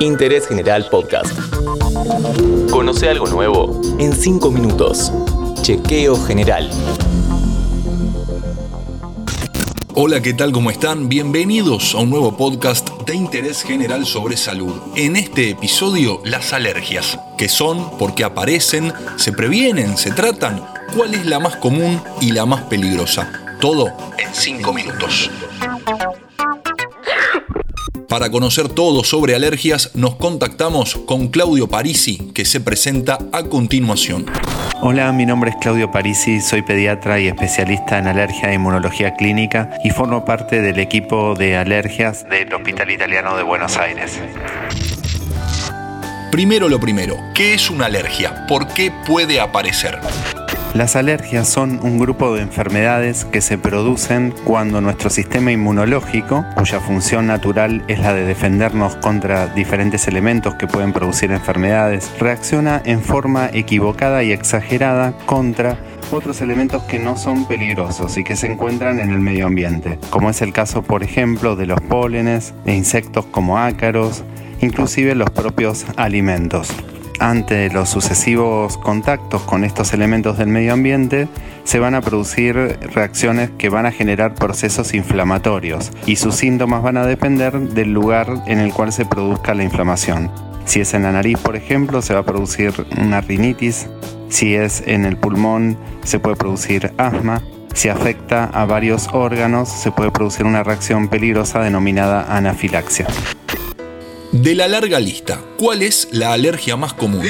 [0.00, 1.32] Interés General Podcast.
[2.70, 5.10] Conoce algo nuevo en 5 minutos.
[5.62, 6.70] Chequeo General.
[9.94, 10.52] Hola, ¿qué tal?
[10.52, 11.08] ¿Cómo están?
[11.08, 14.74] Bienvenidos a un nuevo podcast de interés general sobre salud.
[14.96, 17.18] En este episodio, las alergias.
[17.38, 17.96] ¿Qué son?
[17.96, 18.92] ¿Por qué aparecen?
[19.16, 19.96] ¿Se previenen?
[19.96, 20.62] ¿Se tratan?
[20.94, 23.32] ¿Cuál es la más común y la más peligrosa?
[23.60, 23.86] Todo
[24.18, 25.30] en 5 minutos.
[28.16, 34.24] Para conocer todo sobre alergias, nos contactamos con Claudio Parisi, que se presenta a continuación.
[34.80, 39.68] Hola, mi nombre es Claudio Parisi, soy pediatra y especialista en alergia e inmunología clínica
[39.84, 44.18] y formo parte del equipo de alergias del Hospital Italiano de Buenos Aires.
[46.32, 48.46] Primero lo primero, ¿qué es una alergia?
[48.46, 50.00] ¿Por qué puede aparecer?
[50.76, 56.80] Las alergias son un grupo de enfermedades que se producen cuando nuestro sistema inmunológico, cuya
[56.80, 63.00] función natural es la de defendernos contra diferentes elementos que pueden producir enfermedades, reacciona en
[63.00, 65.78] forma equivocada y exagerada contra
[66.12, 70.28] otros elementos que no son peligrosos y que se encuentran en el medio ambiente, como
[70.28, 74.24] es el caso por ejemplo de los pólenes, de insectos como ácaros,
[74.60, 76.68] inclusive los propios alimentos
[77.20, 81.28] ante los sucesivos contactos con estos elementos del medio ambiente,
[81.64, 82.54] se van a producir
[82.94, 88.42] reacciones que van a generar procesos inflamatorios y sus síntomas van a depender del lugar
[88.46, 90.30] en el cual se produzca la inflamación.
[90.64, 93.86] Si es en la nariz, por ejemplo, se va a producir una rinitis.
[94.28, 97.40] Si es en el pulmón, se puede producir asma.
[97.72, 103.06] Si afecta a varios órganos, se puede producir una reacción peligrosa denominada anafilaxia.
[104.42, 107.24] De la larga lista, ¿cuál es la alergia más común?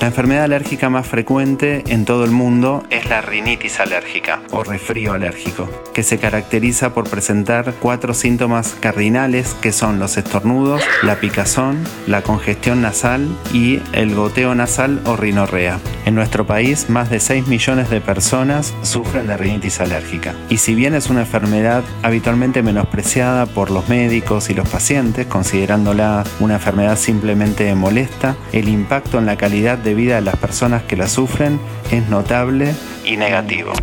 [0.00, 5.14] La enfermedad alérgica más frecuente en todo el mundo es la rinitis alérgica o resfrío
[5.14, 11.82] alérgico, que se caracteriza por presentar cuatro síntomas cardinales que son los estornudos, la picazón,
[12.06, 15.80] la congestión nasal y el goteo nasal o rinorrea.
[16.08, 20.34] En nuestro país, más de 6 millones de personas sufren de rinitis alérgica.
[20.48, 26.24] Y si bien es una enfermedad habitualmente menospreciada por los médicos y los pacientes, considerándola
[26.40, 30.96] una enfermedad simplemente molesta, el impacto en la calidad de vida de las personas que
[30.96, 31.60] la sufren
[31.90, 32.74] es notable
[33.04, 33.74] y negativo.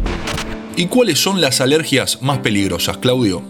[0.75, 3.43] ¿Y cuáles son las alergias más peligrosas, Claudio?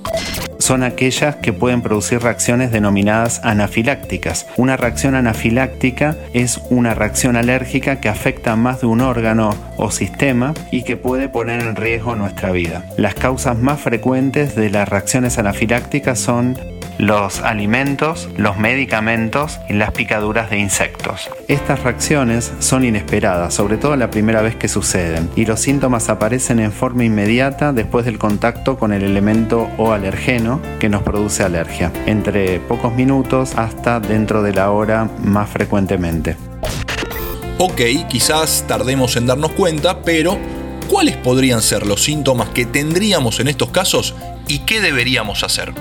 [0.66, 4.48] Son aquellas que pueden producir reacciones denominadas anafilácticas.
[4.58, 9.92] Una reacción anafiláctica es una reacción alérgica que afecta a más de un órgano o
[9.92, 12.84] sistema y que puede poner en riesgo nuestra vida.
[12.98, 16.58] Las causas más frecuentes de las reacciones anafilácticas son
[16.98, 21.30] los alimentos, los medicamentos y las picaduras de insectos.
[21.48, 26.60] Estas reacciones son inesperadas, sobre todo la primera vez que suceden, y los síntomas aparecen
[26.60, 31.92] en forma inmediata después del contacto con el elemento o alergeno que nos produce alergia,
[32.06, 36.38] entre pocos minutos hasta dentro de la hora más frecuentemente.
[37.58, 40.38] Ok, quizás tardemos en darnos cuenta, pero
[40.90, 44.14] ¿cuáles podrían ser los síntomas que tendríamos en estos casos
[44.48, 45.74] y qué deberíamos hacer?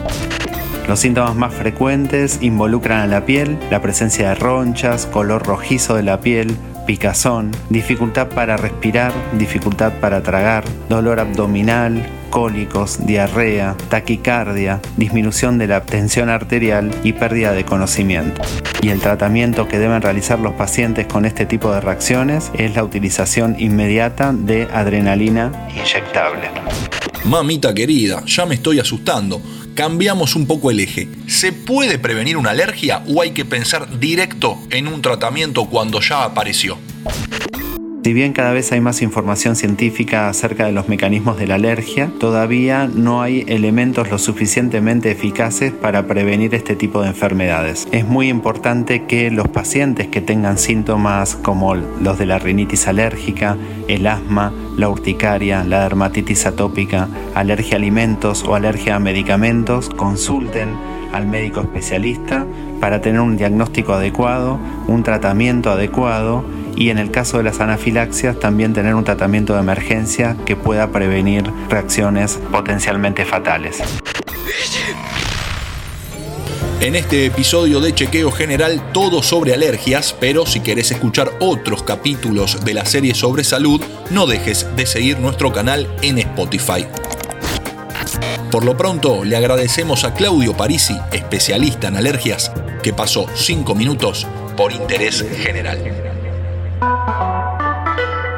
[0.88, 6.02] Los síntomas más frecuentes involucran a la piel, la presencia de ronchas, color rojizo de
[6.02, 6.54] la piel,
[6.86, 15.82] picazón, dificultad para respirar, dificultad para tragar, dolor abdominal, cólicos, diarrea, taquicardia, disminución de la
[15.84, 18.42] tensión arterial y pérdida de conocimiento.
[18.82, 22.84] Y el tratamiento que deben realizar los pacientes con este tipo de reacciones es la
[22.84, 26.50] utilización inmediata de adrenalina inyectable.
[27.24, 29.40] Mamita querida, ya me estoy asustando
[29.74, 31.08] cambiamos un poco el eje.
[31.26, 36.24] ¿Se puede prevenir una alergia o hay que pensar directo en un tratamiento cuando ya
[36.24, 36.78] apareció?
[38.04, 42.12] Si bien cada vez hay más información científica acerca de los mecanismos de la alergia,
[42.20, 47.88] todavía no hay elementos lo suficientemente eficaces para prevenir este tipo de enfermedades.
[47.92, 53.56] Es muy importante que los pacientes que tengan síntomas como los de la rinitis alérgica,
[53.88, 60.76] el asma, la urticaria, la dermatitis atópica, alergia a alimentos o alergia a medicamentos, consulten
[61.14, 62.44] al médico especialista
[62.80, 64.58] para tener un diagnóstico adecuado,
[64.88, 66.44] un tratamiento adecuado
[66.76, 70.90] y en el caso de las anafilaxias también tener un tratamiento de emergencia que pueda
[70.90, 73.82] prevenir reacciones potencialmente fatales.
[76.80, 82.62] En este episodio de Chequeo General todo sobre alergias, pero si querés escuchar otros capítulos
[82.64, 83.80] de la serie sobre salud,
[84.10, 86.84] no dejes de seguir nuestro canal en Spotify.
[88.50, 94.26] Por lo pronto, le agradecemos a Claudio Parisi, especialista en alergias, que pasó 5 minutos
[94.56, 96.03] por interés general.